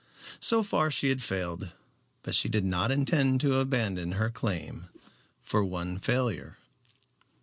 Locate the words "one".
5.63-5.99